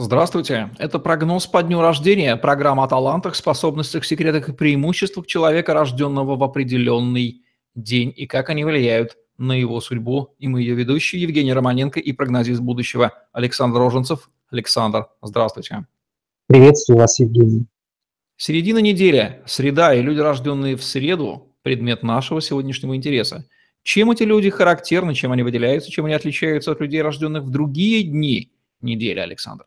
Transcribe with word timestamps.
Здравствуйте. 0.00 0.70
Это 0.78 1.00
прогноз 1.00 1.48
по 1.48 1.60
дню 1.60 1.80
рождения. 1.80 2.36
Программа 2.36 2.84
о 2.84 2.86
талантах, 2.86 3.34
способностях, 3.34 4.04
секретах 4.04 4.48
и 4.48 4.52
преимуществах 4.52 5.26
человека, 5.26 5.74
рожденного 5.74 6.36
в 6.36 6.44
определенный 6.44 7.42
день, 7.74 8.14
и 8.16 8.28
как 8.28 8.48
они 8.48 8.64
влияют 8.64 9.16
на 9.38 9.54
его 9.58 9.80
судьбу. 9.80 10.36
И 10.38 10.46
мы 10.46 10.60
ее 10.60 10.76
ведущие 10.76 11.20
Евгений 11.20 11.52
Романенко 11.52 11.98
и 11.98 12.12
прогнозист 12.12 12.60
будущего 12.60 13.12
Александр 13.32 13.80
Роженцев. 13.80 14.30
Александр, 14.52 15.08
здравствуйте. 15.20 15.84
Приветствую 16.46 17.00
вас, 17.00 17.18
Евгений. 17.18 17.66
Середина 18.36 18.78
недели, 18.78 19.42
среда 19.46 19.94
и 19.94 20.00
люди, 20.00 20.20
рожденные 20.20 20.76
в 20.76 20.84
среду, 20.84 21.56
предмет 21.62 22.04
нашего 22.04 22.40
сегодняшнего 22.40 22.94
интереса. 22.94 23.48
Чем 23.82 24.12
эти 24.12 24.22
люди 24.22 24.48
характерны, 24.48 25.16
чем 25.16 25.32
они 25.32 25.42
выделяются, 25.42 25.90
чем 25.90 26.04
они 26.04 26.14
отличаются 26.14 26.70
от 26.70 26.80
людей, 26.80 27.02
рожденных 27.02 27.42
в 27.42 27.50
другие 27.50 28.04
дни 28.04 28.52
недели, 28.80 29.18
Александр? 29.18 29.66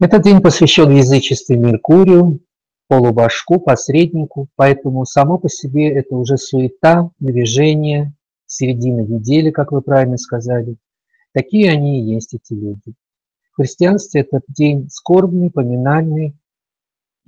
Этот 0.00 0.22
день 0.22 0.40
посвящен 0.40 0.90
язычеству 0.90 1.56
Меркурию, 1.56 2.38
полубашку, 2.86 3.58
посреднику, 3.58 4.46
поэтому 4.54 5.04
само 5.04 5.38
по 5.38 5.48
себе 5.48 5.90
это 5.92 6.14
уже 6.14 6.36
суета, 6.36 7.10
движение, 7.18 8.14
середина 8.46 9.00
недели, 9.00 9.50
как 9.50 9.72
вы 9.72 9.82
правильно 9.82 10.16
сказали. 10.16 10.76
Такие 11.34 11.72
они 11.72 12.00
и 12.00 12.14
есть, 12.14 12.32
эти 12.32 12.52
люди. 12.52 12.94
В 13.50 13.56
христианстве 13.56 14.20
этот 14.20 14.44
день 14.46 14.88
скорбный, 14.88 15.50
поминальный, 15.50 16.36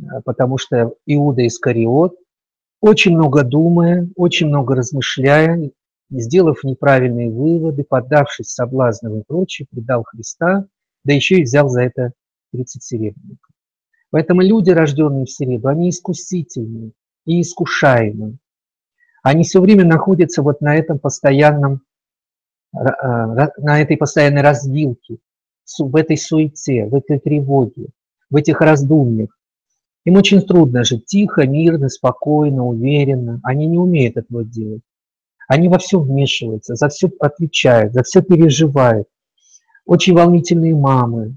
а, 0.08 0.20
потому 0.22 0.56
что 0.56 0.94
Иуда 1.06 1.44
Искариот, 1.44 2.14
очень 2.80 3.16
много 3.16 3.42
думая, 3.42 4.08
очень 4.14 4.46
много 4.46 4.76
размышляя, 4.76 5.72
сделав 6.08 6.62
неправильные 6.62 7.30
выводы, 7.30 7.82
поддавшись 7.82 8.52
соблазнам 8.52 9.18
и 9.18 9.24
прочее, 9.26 9.66
предал 9.72 10.04
Христа, 10.04 10.66
да 11.02 11.12
еще 11.12 11.40
и 11.40 11.42
взял 11.42 11.68
за 11.68 11.82
это 11.82 12.12
30 12.52 12.82
серебряников. 12.82 13.50
Поэтому 14.10 14.42
люди, 14.42 14.70
рожденные 14.70 15.24
в 15.24 15.30
среду, 15.30 15.68
они 15.68 15.90
искусительны 15.90 16.92
и 17.26 17.40
искушаемы. 17.40 18.38
Они 19.22 19.44
все 19.44 19.60
время 19.60 19.84
находятся 19.84 20.42
вот 20.42 20.60
на 20.60 20.74
этом 20.74 20.98
постоянном, 20.98 21.82
а, 22.72 23.48
на 23.58 23.80
этой 23.80 23.96
постоянной 23.96 24.42
развилке, 24.42 25.18
в 25.78 25.94
этой 25.94 26.16
суете, 26.16 26.86
в 26.86 26.94
этой 26.94 27.18
тревоге, 27.20 27.88
в 28.30 28.36
этих 28.36 28.60
раздумьях. 28.60 29.36
Им 30.04 30.16
очень 30.16 30.40
трудно 30.42 30.82
жить 30.82 31.06
тихо, 31.06 31.46
мирно, 31.46 31.88
спокойно, 31.88 32.66
уверенно. 32.66 33.40
Они 33.44 33.66
не 33.66 33.78
умеют 33.78 34.16
этого 34.16 34.44
делать. 34.44 34.82
Они 35.46 35.68
во 35.68 35.78
все 35.78 36.00
вмешиваются, 36.00 36.74
за 36.74 36.88
все 36.88 37.10
отвечают, 37.20 37.92
за 37.92 38.02
все 38.02 38.22
переживают. 38.22 39.08
Очень 39.84 40.14
волнительные 40.14 40.74
мамы, 40.74 41.36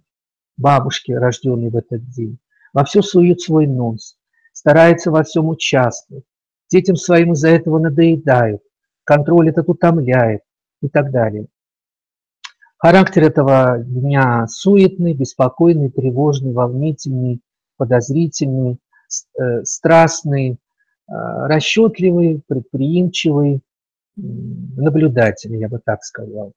бабушки, 0.58 1.12
рожденные 1.12 1.70
в 1.70 1.76
этот 1.76 2.10
день, 2.10 2.38
во 2.74 2.84
все 2.84 3.02
суют 3.02 3.42
свой 3.42 3.68
нос, 3.68 4.18
стараются 4.52 5.12
во 5.12 5.24
всем 5.24 5.50
участвовать. 5.50 6.26
Детям 6.70 6.96
своим 6.96 7.34
из-за 7.34 7.50
этого 7.50 7.80
надоедают, 7.80 8.62
контроль 9.04 9.50
этот 9.50 9.70
утомляет 9.70 10.42
и 10.82 10.90
так 10.90 11.12
далее. 11.12 11.48
Характер 12.78 13.24
этого 13.24 13.78
дня 13.80 14.46
суетный, 14.48 15.14
беспокойный, 15.14 15.90
тревожный, 15.90 16.52
волнительный, 16.52 17.40
подозрительный, 17.78 18.78
э, 19.40 19.64
страстный, 19.64 20.52
э, 20.52 20.58
расчетливый, 21.08 22.42
предприимчивый, 22.46 23.62
наблюдательный, 24.16 25.60
я 25.60 25.70
бы 25.70 25.80
так 25.80 26.04
сказал. 26.04 26.54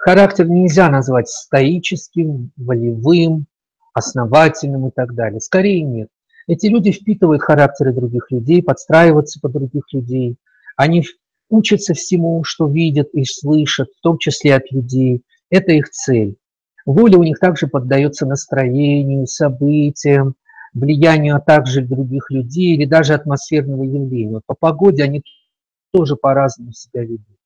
Характер 0.00 0.48
нельзя 0.48 0.88
назвать 0.88 1.28
стоическим, 1.28 2.52
волевым, 2.56 3.44
основательным 3.92 4.88
и 4.88 4.90
так 4.90 5.14
далее. 5.14 5.40
Скорее 5.40 5.82
нет. 5.82 6.08
Эти 6.46 6.68
люди 6.68 6.90
впитывают 6.90 7.42
характеры 7.42 7.92
других 7.92 8.30
людей, 8.30 8.62
подстраиваются 8.62 9.40
под 9.40 9.52
других 9.52 9.82
людей. 9.92 10.36
Они 10.74 11.04
учатся 11.50 11.92
всему, 11.92 12.44
что 12.44 12.66
видят 12.66 13.10
и 13.12 13.24
слышат, 13.24 13.88
в 13.90 14.00
том 14.00 14.16
числе 14.16 14.54
от 14.54 14.72
людей. 14.72 15.22
Это 15.50 15.72
их 15.72 15.90
цель. 15.90 16.36
Воля 16.86 17.18
у 17.18 17.22
них 17.22 17.38
также 17.38 17.66
поддается 17.66 18.24
настроению, 18.24 19.26
событиям, 19.26 20.34
влиянию 20.72 21.42
также 21.46 21.82
других 21.82 22.30
людей 22.30 22.74
или 22.74 22.86
даже 22.86 23.12
атмосферного 23.12 23.82
явления. 23.82 24.40
По 24.46 24.54
погоде 24.58 25.04
они 25.04 25.22
тоже 25.92 26.16
по-разному 26.16 26.72
себя 26.72 27.02
ведут 27.02 27.39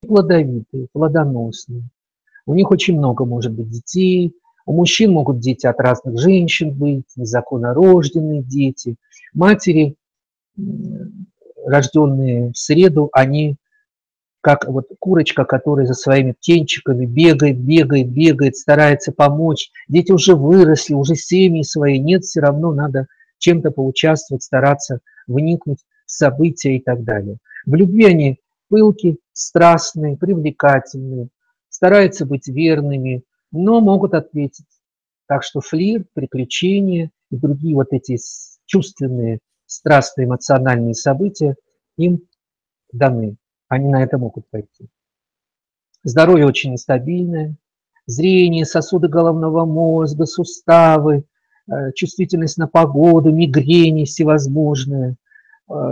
плодовитые, 0.00 0.88
плодоносные. 0.92 1.82
У 2.46 2.54
них 2.54 2.70
очень 2.70 2.96
много 2.96 3.24
может 3.24 3.52
быть 3.52 3.70
детей. 3.70 4.34
У 4.64 4.72
мужчин 4.72 5.12
могут 5.12 5.40
дети 5.40 5.66
от 5.66 5.80
разных 5.80 6.18
женщин 6.18 6.72
быть, 6.72 7.04
незаконнорожденные 7.16 8.42
дети. 8.42 8.96
Матери, 9.34 9.96
рожденные 11.64 12.52
в 12.52 12.58
среду, 12.58 13.08
они 13.12 13.56
как 14.40 14.66
вот 14.68 14.86
курочка, 14.98 15.44
которая 15.44 15.86
за 15.86 15.94
своими 15.94 16.32
птенчиками 16.32 17.06
бегает, 17.06 17.58
бегает, 17.58 18.08
бегает, 18.08 18.56
старается 18.56 19.12
помочь. 19.12 19.70
Дети 19.88 20.12
уже 20.12 20.34
выросли, 20.34 20.94
уже 20.94 21.16
семьи 21.16 21.62
свои, 21.62 21.98
нет, 21.98 22.24
все 22.24 22.40
равно 22.40 22.72
надо 22.72 23.08
чем-то 23.38 23.70
поучаствовать, 23.70 24.42
стараться 24.42 25.00
вникнуть 25.26 25.80
в 26.06 26.10
события 26.10 26.76
и 26.76 26.80
так 26.80 27.04
далее. 27.04 27.38
В 27.66 27.74
любви 27.74 28.04
они 28.04 28.38
пылки, 28.68 29.18
страстные, 29.38 30.16
привлекательные, 30.16 31.28
стараются 31.68 32.26
быть 32.26 32.48
верными, 32.48 33.22
но 33.52 33.80
могут 33.80 34.14
ответить. 34.14 34.66
Так 35.26 35.44
что 35.44 35.60
флирт, 35.60 36.08
приключения 36.12 37.12
и 37.30 37.36
другие 37.36 37.76
вот 37.76 37.92
эти 37.92 38.18
чувственные, 38.66 39.38
страстные, 39.66 40.26
эмоциональные 40.26 40.94
события 40.94 41.54
им 41.96 42.22
даны. 42.92 43.36
Они 43.68 43.88
на 43.88 44.02
это 44.02 44.18
могут 44.18 44.50
пойти. 44.50 44.88
Здоровье 46.02 46.46
очень 46.46 46.72
нестабильное, 46.72 47.54
зрение, 48.06 48.64
сосуды 48.64 49.06
головного 49.06 49.64
мозга, 49.66 50.26
суставы, 50.26 51.24
э, 51.70 51.92
чувствительность 51.94 52.58
на 52.58 52.66
погоду, 52.66 53.30
мигрени 53.30 54.04
всевозможные– 54.04 55.16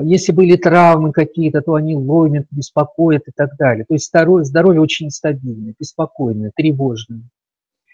если 0.04 0.32
были 0.32 0.56
травмы 0.56 1.12
какие-то, 1.12 1.60
то 1.60 1.74
они 1.74 1.96
ломят, 1.96 2.46
беспокоят 2.50 3.28
и 3.28 3.32
так 3.34 3.56
далее. 3.58 3.84
То 3.84 3.94
есть 3.94 4.06
здоровье, 4.08 4.44
здоровье 4.44 4.80
очень 4.80 5.06
нестабильное, 5.06 5.74
беспокойное, 5.78 6.52
тревожное. 6.54 7.22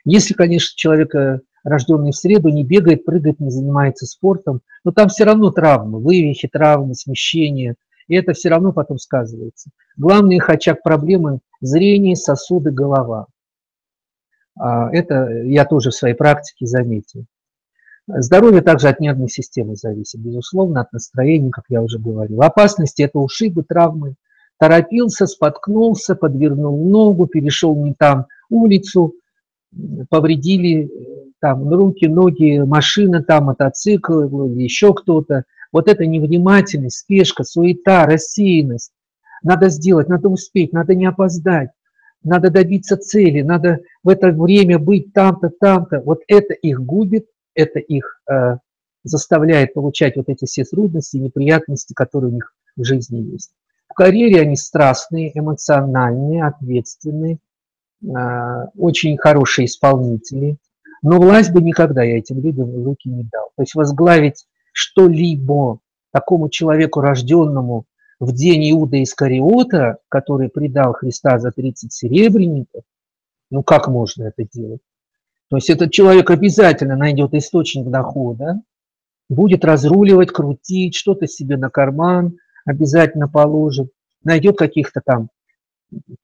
Если, 0.04 0.34
конечно, 0.34 0.76
человек, 0.76 1.15
э, 1.15 1.41
рожденный 1.65 2.12
в 2.12 2.16
среду, 2.16 2.48
не 2.48 2.65
бегает, 2.65 3.04
прыгает, 3.04 3.41
не 3.41 3.50
занимается 3.50 4.06
спортом, 4.06 4.60
но 4.84 4.93
там 4.93 5.09
все 5.09 5.25
равно 5.25 5.50
травмы, 5.50 6.00
вывихи, 6.00 6.48
травмы, 6.48 6.94
смещения, 6.94 7.76
и 8.09 8.14
это 8.14 8.32
все 8.32 8.49
равно 8.49 8.72
потом 8.72 8.99
сказывается. 8.99 9.70
Главный 9.97 10.37
их 10.37 10.50
очаг 10.50 10.82
проблемы– 10.82 11.41
зрение, 11.60 12.16
сосуды, 12.16 12.70
голова. 12.70 13.26
А, 14.59 14.91
это 14.93 15.28
я 15.44 15.64
тоже 15.64 15.91
в 15.91 15.94
своей 15.94 16.14
практике 16.14 16.66
заметил. 16.66 17.26
Здоровье 18.08 18.62
также 18.62 18.88
от 18.88 18.98
нервной 18.98 19.28
системы 19.28 19.76
зависит, 19.76 20.20
безусловно, 20.20 20.80
от 20.80 20.92
настроения, 20.92 21.50
как 21.50 21.64
я 21.68 21.82
уже 21.82 21.98
говорил. 21.98 22.42
Опасности– 22.42 23.02
это 23.02 23.18
ушибы, 23.18 23.62
травмы. 23.62 24.14
Торопился, 24.58 25.26
споткнулся, 25.26 26.14
подвернул 26.14 26.88
ногу, 26.88 27.26
перешел 27.26 27.76
не 27.76 27.94
там 27.94 28.26
улицу, 28.50 29.14
повредили 30.08 30.90
там 31.40 31.68
руки, 31.68 32.06
ноги, 32.06 32.58
машина, 32.58 33.22
там 33.22 33.44
мотоцикл 33.44 34.48
еще 34.54 34.94
кто-то. 34.94 35.44
Вот 35.72 35.88
это 35.88 36.06
невнимательность, 36.06 36.98
спешка, 36.98 37.44
суета, 37.44 38.06
рассеянность. 38.06 38.92
Надо 39.42 39.69
сделать, 39.69 40.08
надо 40.08 40.28
успеть, 40.28 40.72
надо 40.72 40.94
не 40.94 41.06
опоздать, 41.06 41.70
надо 42.22 42.50
добиться 42.50 42.96
цели, 42.96 43.42
надо 43.42 43.80
в 44.04 44.08
это 44.08 44.30
время 44.30 44.78
быть 44.78 45.12
там-то, 45.12 45.50
там-то. 45.58 46.00
Вот 46.00 46.20
это 46.28 46.54
их 46.54 46.81
губит, 46.81 47.26
это 47.54 47.78
их 47.78 48.20
э, 48.31 48.56
заставляет 49.04 49.75
получать 49.75 50.16
вот 50.16 50.28
эти 50.28 50.44
все 50.44 50.64
трудности, 50.64 51.16
неприятности, 51.16 51.93
которые 51.93 52.31
у 52.31 52.34
них 52.34 52.54
в 52.76 52.84
жизни 52.84 53.19
есть. 53.19 53.52
В 53.88 53.94
карьере 53.94 54.40
они 54.40 54.56
страстные, 54.56 55.37
эмоциональные, 55.38 56.44
ответственные, 56.44 57.38
э, 58.02 58.06
очень 58.76 59.16
хорошие 59.19 59.66
исполнители, 59.66 60.56
но 61.02 61.20
власть 61.20 61.52
бы 61.52 61.60
никогда 61.60 62.02
я 62.02 62.19
этим 62.19 62.40
людям 62.40 62.84
руки 62.84 63.08
не 63.08 63.25
дал. 63.25 63.50
То 63.56 63.62
есть 63.62 63.75
возглавить 63.75 64.46
что-либо 64.72 65.81
такому 66.12 66.49
человеку, 66.49 67.00
рожденному 67.00 67.84
в 68.20 68.32
день 68.32 68.70
Иуда 68.70 69.02
Искариота, 69.02 69.99
который 70.08 70.49
предал 70.49 70.93
Христа 70.93 71.38
за 71.38 71.50
30 71.50 71.93
серебряников, 71.93 72.84
ну 73.50 73.62
как 73.62 73.88
можно 73.88 74.25
это 74.25 74.44
делать? 74.50 74.81
То 75.52 75.56
есть 75.58 75.69
этот 75.69 75.93
человек 75.93 76.31
обязательно 76.31 76.96
найдет 76.96 77.34
источник 77.34 77.87
дохода, 77.90 78.62
будет 79.28 79.66
разруливать, 79.66 80.31
крутить, 80.31 80.94
что-то 80.94 81.26
себе 81.26 81.58
на 81.58 81.69
карман 81.69 82.38
обязательно 82.64 83.28
положит, 83.28 83.90
найдет 84.25 84.56
каких-то 84.56 85.02
там 85.04 85.28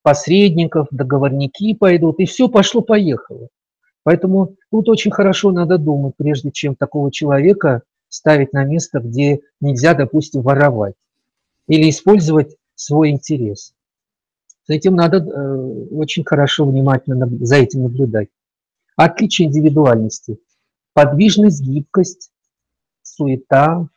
посредников, 0.01 0.89
договорники 0.91 1.75
пойдут, 1.75 2.21
и 2.21 2.25
все 2.25 2.49
пошло-поехало. 2.49 3.49
Поэтому 4.03 4.55
тут 4.71 4.89
очень 4.89 5.11
хорошо 5.11 5.51
надо 5.51 5.77
думать, 5.77 6.15
прежде 6.17 6.51
чем 6.51 6.75
такого 6.75 7.13
человека 7.13 7.83
ставить 8.09 8.55
на 8.55 8.65
место, 8.65 8.99
где 8.99 9.41
нельзя, 9.61 9.93
допустим, 9.93 10.41
воровать 10.41 10.95
или 11.67 11.91
использовать 11.91 12.57
свой 12.77 13.11
интерес. 13.11 13.75
За 14.67 14.73
этим 14.73 14.95
надо 14.95 15.19
э, 15.19 15.87
очень 15.91 16.25
хорошо, 16.25 16.65
внимательно 16.65 17.29
за 17.45 17.57
этим 17.57 17.83
наблюдать. 17.83 18.29
Отличие 18.99 19.47
индивидуальности. 19.47 20.41
Подвижность, 20.93 21.63
гибкость, 21.63 22.33
суета, 23.01 23.89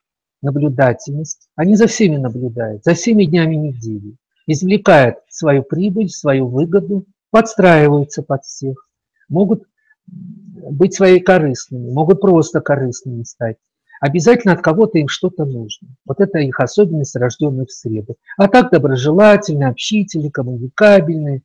наблюдательность. 0.44 1.50
Они 1.56 1.75
за 1.75 1.88
всеми 1.88 2.18
наблюдают, 2.18 2.83
за 2.83 2.94
всеми 2.94 3.25
днями 3.25 3.56
недели. 3.56 4.15
Извлекают 4.45 5.18
свою 5.27 5.63
прибыль, 5.63 6.09
свою 6.09 6.48
выгоду, 6.48 7.07
подстраиваются 7.31 8.21
под 8.21 8.44
всех. 8.44 8.88
Могут 9.27 9.63
быть 10.06 10.94
своей 10.94 11.19
корыстными, 11.19 11.89
могут 11.89 12.21
просто 12.21 12.62
корыстными 12.62 13.24
стать. 13.24 13.57
Обязательно 14.01 14.54
от 14.54 14.62
кого-то 14.62 15.00
им 15.00 15.07
что-то 15.07 15.45
нужно. 15.45 15.88
Вот 16.06 16.19
это 16.19 16.38
их 16.38 16.59
особенность 16.59 17.15
рожденных 17.15 17.69
в 17.69 17.74
среду. 17.74 18.18
А 18.38 18.47
так 18.47 18.69
доброжелательные, 18.69 19.69
общительные, 19.69 20.30
коммуникабельные, 20.30 21.42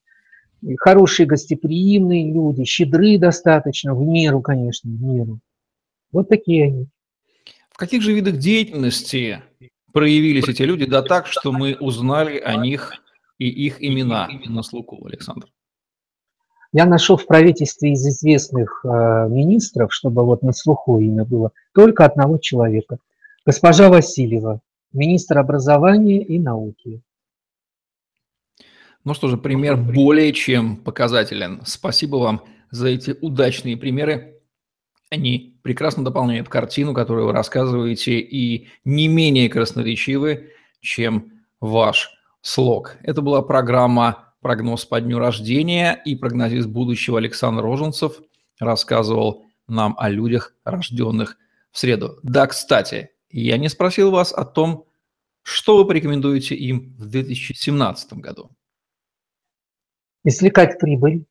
хорошие 0.79 1.27
гостеприимные 1.27 2.33
люди, 2.33 2.65
щедры 2.65 3.19
достаточно, 3.19 3.95
в 3.95 4.03
меру, 4.07 4.41
конечно, 4.41 4.91
в 4.91 5.03
меру. 5.03 5.41
Вот 6.13 6.29
такие 6.29 6.67
они. 6.67 6.89
В 7.71 7.77
каких 7.77 8.03
же 8.03 8.13
видах 8.13 8.39
деятельности 8.39 9.43
проявились 9.93 10.49
эти 10.49 10.63
люди, 10.63 10.87
да 10.87 11.03
так, 11.03 11.27
что 11.27 11.53
мы 11.53 11.77
узнали 11.79 12.39
о 12.39 12.57
них 12.57 12.93
и 13.39 13.49
их 13.49 13.83
имена 13.83 14.29
на 14.47 14.63
слуху, 14.63 15.05
Александр? 15.07 15.47
Я 16.73 16.85
нашел 16.85 17.17
в 17.17 17.27
правительстве 17.27 17.93
из 17.93 18.07
известных 18.07 18.85
э, 18.85 18.89
министров, 19.31 19.95
чтобы 19.95 20.25
вот 20.25 20.43
на 20.43 20.53
слуху 20.53 21.01
имя 21.01 21.25
было, 21.25 21.53
только 21.73 22.05
одного 22.05 22.39
человека. 22.39 22.99
Госпожа 23.45 23.89
Васильева, 23.89 24.61
министр 24.93 25.39
образования 25.39 26.23
и 26.23 26.39
науки. 26.39 27.03
Ну 29.07 29.15
что 29.15 29.29
же, 29.29 29.37
пример 29.37 29.77
более 29.77 30.33
чем 30.33 30.77
показателен. 30.77 31.63
Спасибо 31.65 32.17
вам 32.17 32.43
за 32.73 32.89
эти 32.89 33.17
удачные 33.21 33.77
примеры. 33.77 34.41
Они 35.11 35.61
прекрасно 35.63 36.05
дополняют 36.05 36.49
картину, 36.49 36.93
которую 36.93 37.27
вы 37.27 37.33
рассказываете, 37.33 38.19
и 38.19 38.67
не 38.85 39.07
менее 39.07 39.49
красноречивы, 39.49 40.51
чем 40.81 41.31
ваш 41.61 42.11
слог. 42.41 42.97
Это 43.05 43.23
была 43.23 43.43
программа 43.43 44.35
прогноз 44.41 44.85
по 44.85 45.01
дню 45.01 45.21
рождения 45.21 46.03
и 46.05 46.17
прогнозист 46.17 46.67
будущего 46.67 47.19
Александр 47.19 47.63
Роженцев 47.63 48.21
рассказывал 48.59 49.45
нам 49.69 49.95
о 49.99 50.09
людях, 50.09 50.53
рожденных 50.65 51.39
в 51.71 51.79
среду. 51.79 52.19
Да, 52.25 52.49
кстати, 52.49 53.11
я 53.31 53.57
не 53.57 53.69
спросил 53.69 54.11
вас 54.11 54.33
о 54.33 54.45
том, 54.45 54.87
что 55.43 55.77
вы 55.77 55.87
порекомендуете 55.87 56.57
им 56.57 56.97
в 56.99 57.07
2017 57.07 58.15
году. 58.15 58.51
Извлекать 60.29 60.81
прибыль, 60.81 61.25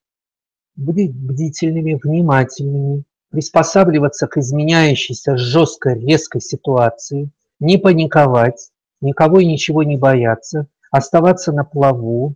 быть 0.77 1.13
бдительными, 1.13 1.99
внимательными, 2.01 3.03
приспосабливаться 3.29 4.25
к 4.25 4.37
изменяющейся 4.37 5.35
жесткой, 5.35 5.99
резкой 5.99 6.39
ситуации, 6.39 7.29
не 7.59 7.77
паниковать, 7.77 8.71
никого 9.01 9.41
и 9.41 9.45
ничего 9.45 9.83
не 9.83 9.97
бояться, 9.97 10.67
оставаться 10.91 11.51
на 11.51 11.65
плаву, 11.65 12.35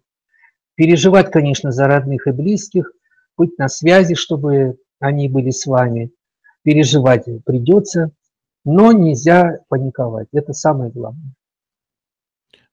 переживать, 0.75 1.31
конечно, 1.31 1.71
за 1.71 1.87
родных 1.87 2.27
и 2.27 2.31
близких, 2.31 2.91
быть 3.37 3.57
на 3.57 3.69
связи, 3.69 4.15
чтобы 4.15 4.79
они 4.99 5.29
были 5.29 5.51
с 5.51 5.65
вами. 5.65 6.11
Переживать 6.63 7.23
придется, 7.45 8.11
но 8.65 8.91
нельзя 8.91 9.59
паниковать. 9.69 10.27
Это 10.33 10.51
самое 10.51 10.91
главное. 10.91 11.31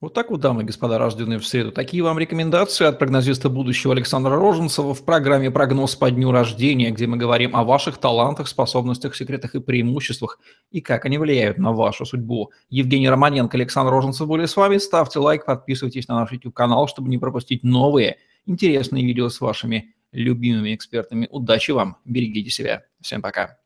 Вот 0.02 0.12
так 0.12 0.31
вот, 0.31 0.40
дамы 0.40 0.60
и 0.60 0.66
господа, 0.66 0.98
рожденные 0.98 1.38
в 1.38 1.46
среду. 1.46 1.72
Такие 1.72 2.02
вам 2.02 2.19
рекомендации 2.19 2.84
от 2.84 2.98
прогнозиста 2.98 3.48
будущего 3.48 3.94
Александра 3.94 4.37
Роженцева 4.37 4.93
в 4.93 5.02
программе 5.02 5.50
«Прогноз 5.50 5.96
по 5.96 6.10
дню 6.10 6.32
рождения», 6.32 6.90
где 6.90 7.06
мы 7.06 7.16
говорим 7.16 7.56
о 7.56 7.64
ваших 7.64 7.96
талантах, 7.96 8.46
способностях, 8.48 9.16
секретах 9.16 9.54
и 9.54 9.60
преимуществах 9.60 10.38
и 10.70 10.82
как 10.82 11.06
они 11.06 11.16
влияют 11.16 11.56
на 11.56 11.72
вашу 11.72 12.04
судьбу. 12.04 12.50
Евгений 12.69 13.08
Романенко, 13.08 13.56
Александр 13.56 13.90
Роженцев 13.90 14.28
были 14.28 14.44
с 14.44 14.54
вами. 14.54 14.76
Ставьте 14.76 15.19
лайк, 15.19 15.46
подписывайтесь 15.46 16.08
на 16.08 16.16
наш 16.16 16.31
YouTube-канал, 16.31 16.88
чтобы 16.88 17.08
не 17.08 17.16
пропустить 17.16 17.64
новые 17.64 18.19
интересные 18.44 19.02
видео 19.02 19.31
с 19.31 19.40
вашими 19.40 19.94
любимыми 20.12 20.75
экспертами. 20.75 21.26
Удачи 21.31 21.70
вам, 21.70 21.96
берегите 22.04 22.50
себя. 22.50 22.84
Всем 23.00 23.22
пока. 23.22 23.56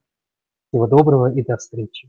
Всего 0.68 0.86
доброго 0.86 1.34
и 1.34 1.42
до 1.42 1.56
встречи. 1.56 2.08